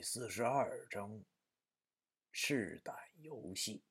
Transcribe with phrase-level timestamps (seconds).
[0.00, 1.22] 第四十二章
[2.32, 3.82] 试胆游戏。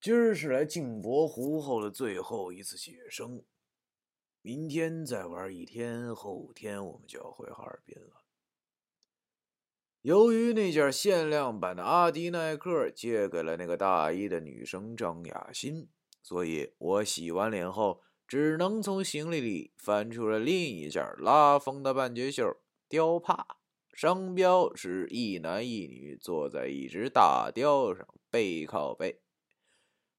[0.00, 3.44] 今儿是来镜泊湖后的最后一次写生，
[4.42, 8.22] 明天再玩一天，后天我们就要回哈尔滨了。
[10.02, 15.88] 由于那件限量版的阿迪耐克借给了那个大一的女生张雅欣，
[16.22, 18.04] 所以我洗完脸后。
[18.26, 22.56] 只能从行李里翻出了另一件拉风的半截袖
[22.94, 23.44] 貂帕，
[23.92, 29.20] 商标是一男一女坐在一只大雕上背靠背。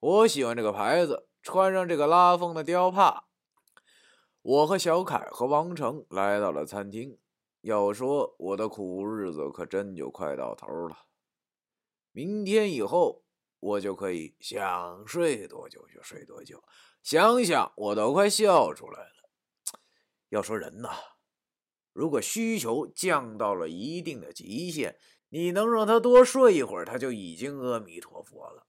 [0.02, 3.24] 我喜欢这个牌子，穿上这个拉风的貂帕，
[4.42, 7.18] 我和小凯和王成来到了餐厅。
[7.62, 11.06] 要说我的苦日子可真就快到头了，
[12.12, 13.24] 明天以后
[13.62, 16.62] 我就可以想睡多久就睡多久。
[17.02, 19.30] 想想我都快笑出来了。
[20.30, 20.90] 要说人呐，
[21.96, 24.98] 如果需求降到了一定的极限，
[25.30, 28.68] 你能让他多睡一会儿，他就已经阿弥陀佛了。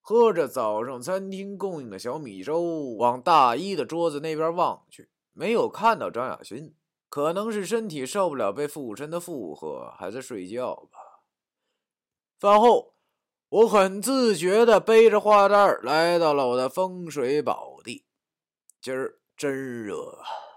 [0.00, 6.76] 喝着早上餐厅供应的小米粥，往大一的桌子那边望去，没有看到张雅欣，
[7.08, 10.98] 可能是身体受不了被附身的负荷，还在睡觉吧。
[12.38, 12.94] 饭后。
[13.52, 18.06] 我很自觉地背着画袋来到了我的风水宝地。
[18.80, 20.49] 今儿真热啊！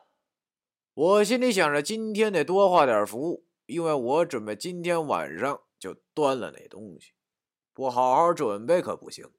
[0.95, 7.13] 我心里想着，今天得多画点符，因为我准备今天晚上就端了那东西。
[7.73, 9.31] 不好好准备可不行。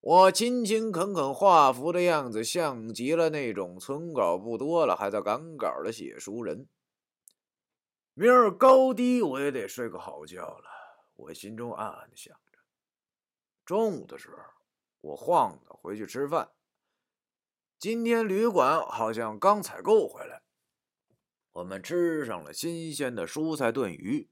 [0.00, 6.66] 我勤勤恳恳画符的样子，像极了那种存稿不多了还在赶稿的写书人。
[8.14, 10.64] 明儿高低我也得睡个好觉了。
[11.16, 12.58] 我心中暗暗的想着。
[13.66, 14.36] 中午的时候，
[15.02, 16.50] 我晃荡回去吃饭。
[17.78, 20.35] 今天旅馆好像刚采购回来，
[21.56, 24.28] 我们吃上了新鲜的蔬菜炖鱼，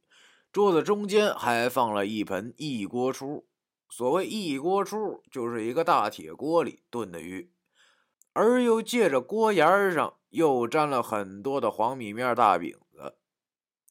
[0.52, 3.48] 桌子中间还放了一盆一锅出。
[3.88, 7.50] 所谓一锅出，就是一个大铁锅里炖的鱼，
[8.34, 13.16] 而又借着锅沿上又沾了很多的黄米面大饼子，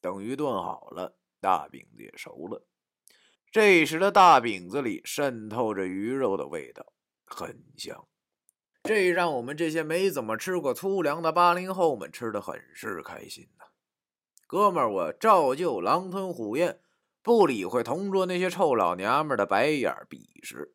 [0.00, 2.64] 等鱼炖好了，大饼子也熟了。
[3.50, 6.92] 这时的大饼子里渗透着鱼肉的味道，
[7.24, 8.06] 很香。
[8.84, 13.64] 这让我们这些没怎么吃过粗粮的八零后们吃的很是开心呐。
[14.46, 16.80] 哥们，我照旧狼吞虎咽，
[17.22, 20.74] 不理会同桌那些臭老娘们的白眼鄙视。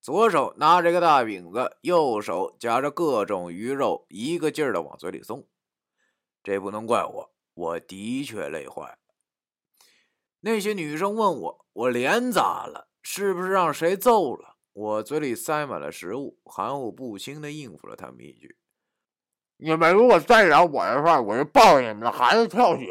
[0.00, 5.46] 左手拿着个大饼子，右手夹着各种鱼肉，一个劲儿的往嘴里送。
[6.42, 8.98] 这不能怪我，我的确累坏了。
[10.40, 12.88] 那些女生问我：“我脸咋了？
[13.00, 18.58] 是不是让谁揍了？”我嘴里塞满了食物，含糊不清的应付了他们一句
[19.56, 22.88] ：“你们如果再惹我的话，我就抱你们的孩子跳井。”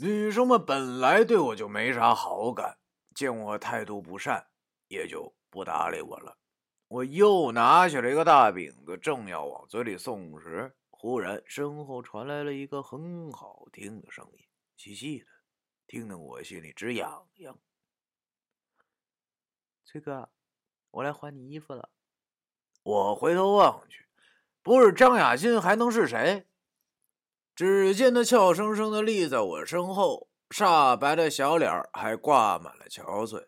[0.00, 2.78] 女生们本来对我就没啥好感，
[3.14, 4.48] 见我态度不善，
[4.88, 6.38] 也就不搭理我了。
[6.88, 15.26] 我又拿起了一个大饼子，正要往嘴里送时，忽然身后传来了一个很好听的声音，细细的。
[15.86, 17.58] 听得我心里直痒痒。
[19.84, 20.28] 崔哥，
[20.94, 21.90] 我来还你衣服了。
[22.82, 24.04] 我回头望去，
[24.62, 26.46] 不是张雅欣还能是谁？
[27.56, 33.46] 只见他俏生生的立在我身后，煞白的小脸还挂满了憔悴，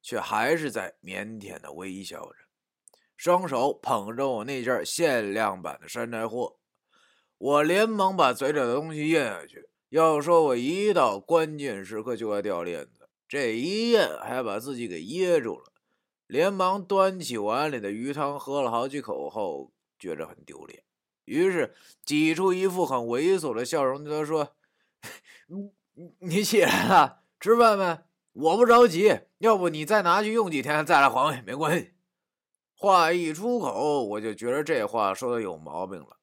[0.00, 2.36] 却还是在腼腆的微笑着，
[3.16, 6.58] 双手捧着我那件限量版的山寨货。
[7.36, 9.68] 我连忙把嘴里的东西咽下去。
[9.90, 15.72] 要说我一到关键时刻就爱掉链子，这一咽还把自己给噎住了，
[16.28, 20.84] 连忙端起碗里的鱼汤喝了好几口后，觉着很丢脸，
[21.24, 21.74] 于是
[22.04, 24.54] 挤出一副很猥琐的笑容对他说
[25.48, 27.98] ：“你你起来了，吃饭没？
[28.34, 31.94] 我不着急，要不你再拿去用几天，再来还我也没关系。”
[32.76, 36.18] 话一出口，我就觉得这话说的有毛病了。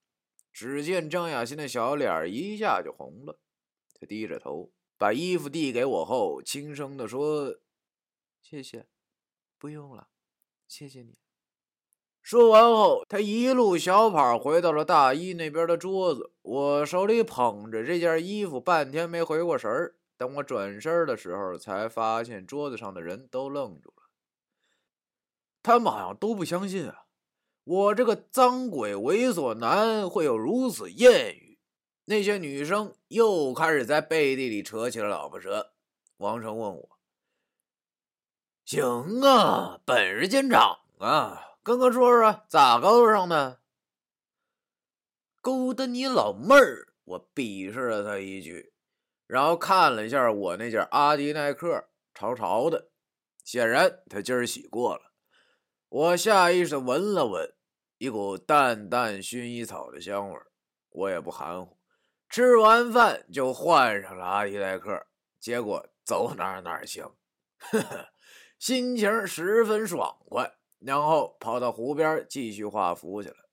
[0.54, 3.40] 只见张雅欣的小脸一下就红了。
[4.00, 7.58] 她低着头，把衣服递给我后，轻声地说
[8.42, 8.86] ：“谢谢，
[9.58, 10.08] 不用了，
[10.68, 11.18] 谢谢你。”
[12.22, 16.34] 说完后，他一路小跑回到了大衣那边的桌子。
[16.42, 19.96] 我手里捧着这件衣服，半天没回过神儿。
[20.18, 24.10] 等我转身的时候，才发现桌子上的人都愣住了。
[25.62, 27.06] 他们好像都不相信啊，
[27.64, 31.60] 我这个脏鬼猥琐男会有如此艳遇。
[32.06, 35.74] 那些女生又开始在背地里扯起了老婆舌。
[36.18, 36.90] 王成问我
[38.66, 43.60] ：“行啊，本事见长啊，跟哥说说咋勾上的？
[45.40, 48.74] 勾搭你老妹儿，我鄙视了他一句，
[49.28, 52.90] 然后看了一下我那件阿迪耐克，潮潮的，
[53.44, 55.12] 显然他今儿洗过了。
[55.88, 57.54] 我下意识闻了闻，
[58.00, 60.48] 一股淡淡薰衣草的香味儿，
[60.90, 61.78] 我也不含糊，
[62.28, 65.06] 吃完饭就换上了阿迪耐克，
[65.40, 67.16] 结果走哪儿哪儿香，
[67.60, 68.10] 呵呵，
[68.60, 70.56] 心情十分爽快。
[70.80, 73.50] 然后跑到湖边继续画符去了。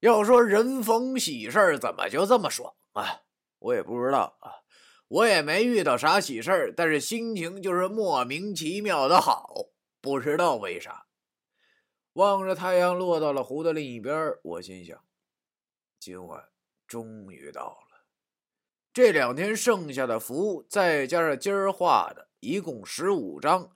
[0.00, 3.22] 要说人逢喜事怎么就这么爽啊？
[3.60, 4.50] 我也不知道啊，
[5.06, 9.54] 我也没遇到啥喜事儿，但是心情就是莫名其妙的好，
[10.00, 11.06] 不知道为啥。
[12.14, 14.98] 望着太阳落到了湖的另一边，我心想：
[16.00, 16.48] 今晚
[16.88, 18.04] 终于到了。
[18.92, 23.70] 这两天剩下的符，再加上今儿画的，一共十五张。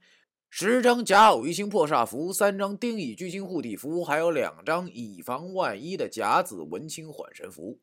[0.58, 7.78] 十张甲偶一星破煞符，三张丁乙巨星护体符，还有两张以防万一的甲子文清缓神符。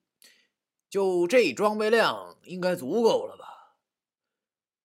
[0.89, 3.77] 就这装备量，应该足够了吧？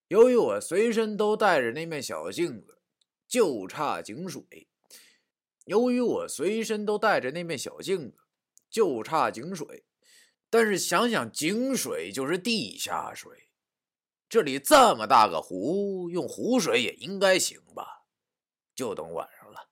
[0.09, 2.77] 由于我随身都带着那面小镜子，
[3.27, 4.69] 就差井水。
[5.65, 8.19] 由于我随身都带着那面小镜子，
[8.69, 9.87] 就差井水。
[10.51, 13.48] 但是想想井水就是地下水。
[14.29, 18.05] 这里这么大个湖，用湖水也应该行吧？
[18.75, 19.71] 就等晚上了。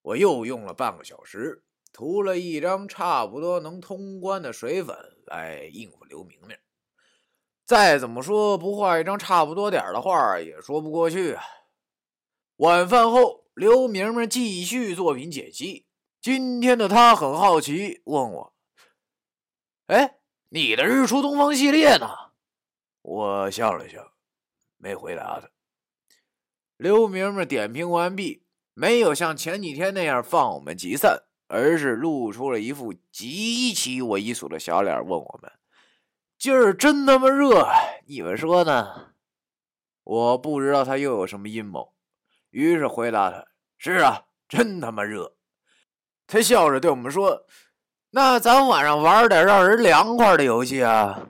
[0.00, 1.62] 我又用了半个小时，
[1.92, 4.96] 涂了一张差不多能通关的水粉
[5.26, 6.56] 来应付刘明明。
[7.66, 11.44] 再怎么说，不画一张差不多点的画也说不过去啊。
[12.56, 15.86] 晚饭后，刘明明继续作品解析。
[16.22, 18.54] 今天的他很好奇，问我
[19.88, 22.08] ：“哎，你的日出东方系列呢？”
[23.02, 24.12] 我笑了笑，
[24.78, 25.50] 没回答他。
[26.76, 28.44] 刘明明点评完毕，
[28.74, 35.52] 没有像前几天那样放我们集散，而是露出了一副极其猥琐的小脸，问我们
[36.38, 37.68] ：“今儿真他妈热，
[38.06, 39.12] 你们说呢？”
[40.04, 41.94] 我不知道他又有什么阴谋，
[42.50, 43.46] 于是回答他
[43.78, 45.36] ：“是啊，真他妈热。”
[46.26, 47.46] 他笑着对我们说
[48.10, 51.28] ：“那咱晚上玩点让人凉快的游戏啊。”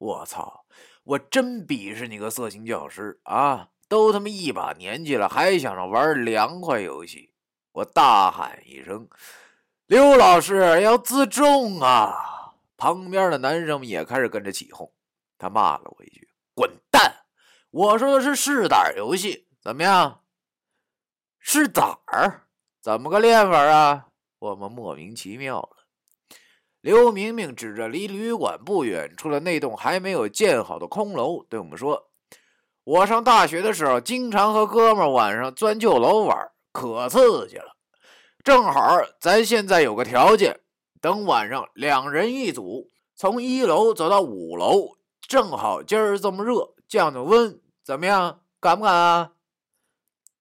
[0.00, 0.64] 我操！
[1.04, 3.68] 我真鄙视你个色情教师啊！
[3.86, 7.34] 都他妈一把年纪了，还想着玩凉快游戏！
[7.72, 9.08] 我大喊一声
[9.86, 14.90] ：“刘老师要自重啊！”旁边的男生们也开始跟着起哄。
[15.36, 17.26] 他骂了我一句：“滚蛋！”
[17.70, 20.22] 我说的是试胆游戏，怎么样？
[21.38, 22.46] 试胆儿？
[22.80, 24.08] 怎么个练法啊？
[24.38, 25.79] 我们莫名其妙了。
[26.80, 32.08] 刘明明指着离旅馆不远处的那栋还没有建好的空楼，对我们说
[32.84, 37.76] ：“我上大学的时候，经常和哥们晚上钻旧楼玩，可刺激了。
[38.42, 40.60] 正好咱现在有个条件，
[41.02, 44.96] 等晚上两人一组，从一楼走到五楼，
[45.28, 48.40] 正好今儿这么热，降降温，怎么样？
[48.58, 49.32] 敢不敢啊？”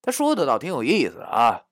[0.02, 1.64] 他说的倒挺有意思啊。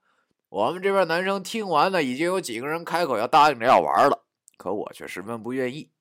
[0.49, 4.25] 我们这边男生听完了，已经有几个人开口要答应着要玩了。
[4.57, 5.91] 可我却十分不愿意，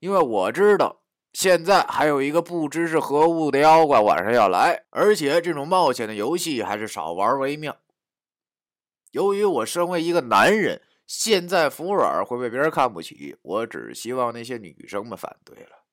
[0.00, 1.02] 因为我知道
[1.32, 7.76] 现在还有一个不知是何物的妖怪晚上要来，而且这种冒险的游戏还是少玩为妙。
[9.12, 15.84] 由于我身为一个男人，现在服软会被别人看不起，我只希望那些女生们反对了。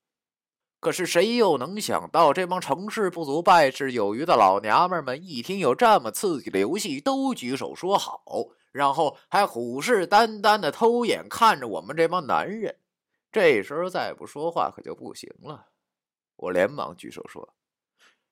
[0.79, 8.23] 可是谁又能想到，这帮成事不足败事有余的老娘们们一听有这么刺激的游戏，都举手说好。
[8.71, 12.77] 然后还虎视眈眈的偷眼看着我们这帮男人，
[13.31, 15.67] 这时候再不说话可就不行了。
[16.37, 17.53] 我连忙举手说：“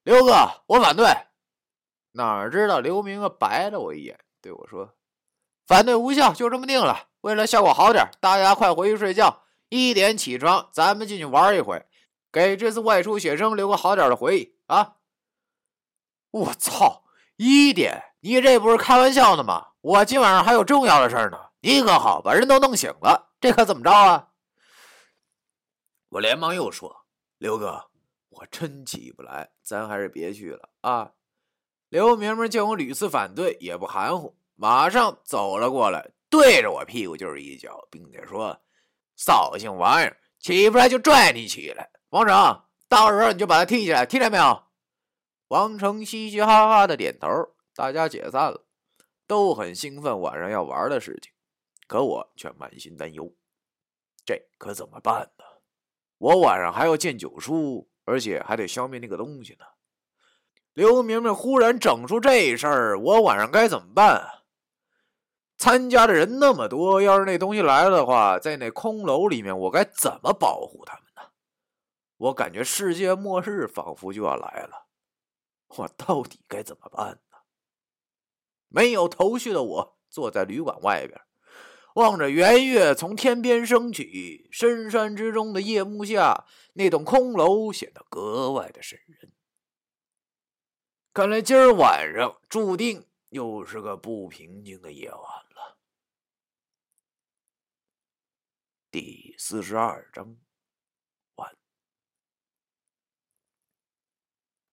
[0.04, 1.06] 刘哥，我反对。”
[2.14, 4.96] 哪知道刘明啊白了我一眼，对我说
[5.68, 7.10] ：“反对无效，就这么定了。
[7.22, 11.86] 为了效果好点，大家快回去睡觉，一点起床，咱们进去玩一回，
[12.32, 14.96] 给这次外出学生留个好点的回忆啊！”
[16.32, 17.04] 我操，
[17.36, 18.09] 一点？
[18.22, 19.68] 你这不是开玩笑呢吗？
[19.82, 24.28] 我今晚上还有重要的事呢，你可好，把人都弄醒了，这可怎么着啊？
[26.10, 27.06] 我连忙又说
[27.38, 27.86] ：“刘哥，
[28.30, 31.12] 我真起不来，咱还是别去了啊。”
[31.88, 38.60] 刘明明见我屡次反对，也不含糊，马上走了过来，对着我屁股就是一脚，并且说
[39.16, 44.64] ：“扫兴玩意儿，起不来就拽你起来。”王成，到时候你就把他踢起来，听见没有？
[45.48, 47.28] 王成嘻嘻哈哈的点头，
[47.80, 48.66] 大家解散了。
[49.26, 51.32] 都很兴奋，晚上要玩的事情，
[51.88, 53.34] 可我却满心担忧，
[54.26, 55.46] 这可怎么办呢？
[56.18, 59.66] 我晚上还要见九叔，而且还得消灭那个东西呢。
[60.74, 64.44] 刘明明忽然整出这事儿，我晚上该怎么办？
[65.58, 71.22] 参加的人那么多，要是那东西来了的话，在那空楼里面，我该怎么保护他们呢？
[72.18, 74.88] 我感觉世界末日仿佛就要来了，
[75.78, 77.18] 我到底该怎么办？
[78.70, 81.20] 没有头绪的我坐在旅馆外边。
[81.96, 89.34] 望着圆月从天边升起，深山之中的夜幕下，那栋空楼显得格外的瘆人。
[91.12, 95.78] 看来今儿晚上注定又是个不平静的夜晚了。
[98.92, 100.38] 第四十二章。